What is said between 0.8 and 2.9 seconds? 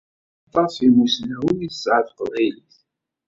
imussnawen i tesɛa teqbaylit.